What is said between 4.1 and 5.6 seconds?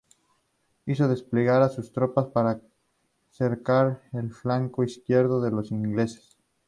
al flanco izquierdo de